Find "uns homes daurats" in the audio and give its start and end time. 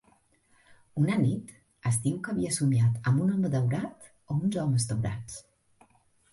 4.41-5.41